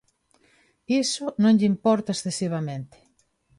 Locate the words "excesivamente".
2.13-2.97